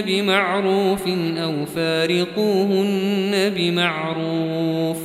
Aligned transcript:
بمعروف 0.00 1.08
أو 1.38 1.66
فارقوهن 1.76 3.52
بمعروف 3.56 4.96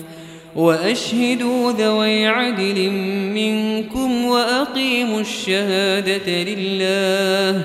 وأشهدوا 0.55 1.71
ذوي 1.71 2.27
عدل 2.27 2.89
منكم 3.33 4.25
وأقيموا 4.25 5.21
الشهادة 5.21 6.43
لله 6.43 7.63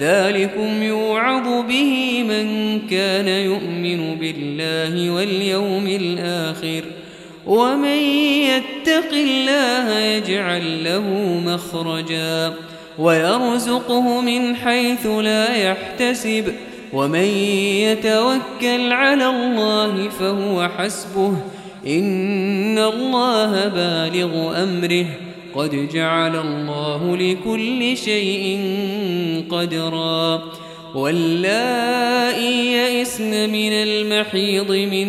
ذلكم 0.00 0.82
يوعظ 0.82 1.66
به 1.68 2.22
من 2.22 2.80
كان 2.90 3.28
يؤمن 3.28 4.16
بالله 4.16 5.10
واليوم 5.10 5.86
الآخر 5.86 6.84
ومن 7.46 7.98
يتق 8.48 9.12
الله 9.12 9.98
يجعل 9.98 10.84
له 10.84 11.04
مخرجا 11.46 12.54
ويرزقه 12.98 14.20
من 14.20 14.56
حيث 14.56 15.06
لا 15.06 15.56
يحتسب 15.56 16.52
ومن 16.92 17.24
يتوكل 17.86 18.92
على 18.92 19.26
الله 19.26 20.08
فهو 20.08 20.68
حسبه. 20.68 21.36
إن 21.86 22.78
الله 22.78 23.68
بالغ 23.68 24.62
أمره. 24.62 25.06
قد 25.54 25.88
جعل 25.94 26.36
الله 26.36 27.16
لكل 27.16 27.96
شيء 27.96 28.60
قدرا. 29.50 30.42
واللائي 30.94 32.72
يئسن 32.72 33.50
من 33.50 33.72
المحيض 33.72 34.72
من 34.72 35.08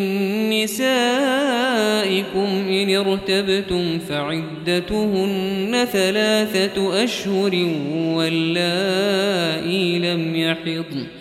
نسائكم 0.49 2.47
إن 2.69 2.95
ارتبتم 2.95 3.99
فعدتهن 3.99 5.87
ثلاثة 5.91 7.03
أشهر 7.03 7.67
واللائي 8.15 9.99
لم 9.99 10.35
يحضن. 10.35 11.20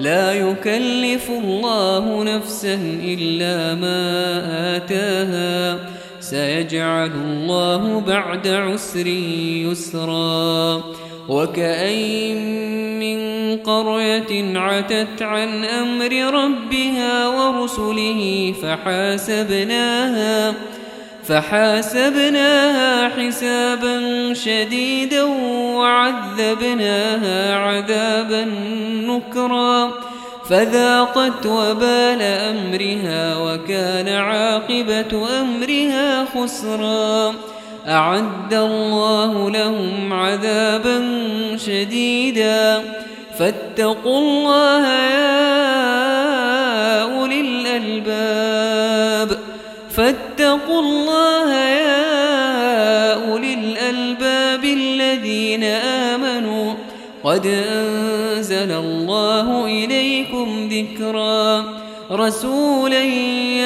لا 0.00 0.32
يكلف 0.32 1.30
الله 1.30 2.24
نفسا 2.24 2.74
إلا 3.04 3.74
ما 3.74 3.96
آتاها. 4.76 5.78
سيجعل 6.20 7.10
الله 7.10 8.00
بعد 8.00 8.48
عسر 8.48 9.06
يسرا. 9.06 10.82
وكأين 11.28 12.38
من 13.00 13.20
قرية 13.56 14.58
عتت 14.58 15.22
عن 15.22 15.64
أمر 15.64 16.12
ربها 16.34 17.28
ورسله 17.28 18.54
فحاسبناها. 18.62 20.54
فحاسبناها 21.30 23.08
حسابا 23.08 23.94
شديدا 24.34 25.22
وعذبناها 25.76 27.54
عذابا 27.56 28.44
نكرا. 29.06 29.90
فذاقت 30.50 31.46
وبال 31.46 32.22
أمرها 32.22 33.36
وكان 33.36 34.08
عاقبة 34.08 35.28
أمرها 35.40 36.24
خسرا. 36.24 37.34
أعد 37.88 38.54
الله 38.54 39.50
لهم 39.50 40.12
عذابا 40.12 41.18
شديدا. 41.56 42.82
فاتقوا 43.38 44.18
الله 44.18 44.86
يا 44.86 46.09
فاتقوا 50.00 50.80
الله 50.80 51.54
يا 51.54 53.14
أولي 53.14 53.54
الألباب 53.54 54.64
الذين 54.64 55.64
آمنوا. 55.64 56.74
قد 57.24 57.46
أنزل 57.46 58.72
الله 58.72 59.66
إليكم 59.66 60.68
ذكرا. 60.72 61.64
رسولا 62.10 63.04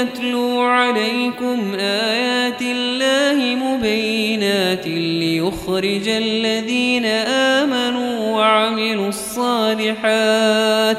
يتلو 0.00 0.60
عليكم 0.60 1.74
آيات 1.80 2.62
الله 2.62 3.54
مبينات 3.54 4.86
ليخرج 4.86 6.08
الذين 6.08 7.04
آمنوا 7.64 8.36
وعملوا 8.36 9.08
الصالحات. 9.08 10.98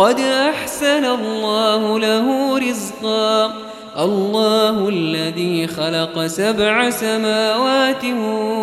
قد 0.00 0.20
أحسن 0.20 1.04
الله 1.04 1.98
له 1.98 2.58
رزقا. 2.58 3.54
الله 3.98 4.88
الذي 4.88 5.66
خلق 5.66 6.26
سبع 6.26 6.90
سماوات 6.90 8.04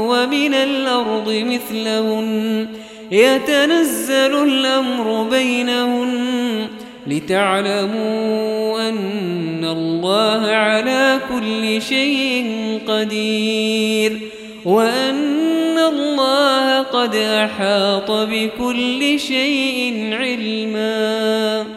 ومن 0.10 0.54
الأرض 0.54 1.30
مثلهن. 1.30 2.68
يتنزل 3.12 4.44
الأمر 4.44 5.28
بينهن. 5.32 6.68
لتعلموا 7.08 8.90
أن 8.90 9.66
الله 9.66 10.48
على 10.48 11.20
كل 11.30 11.82
شيء 11.82 12.80
قدير. 12.88 14.20
وأن 14.66 15.78
الله 15.78 16.82
قد 16.82 17.16
أحاط 17.16 18.12
بكل 18.12 19.20
شيء 19.20 20.10
علمًا. 20.14 21.77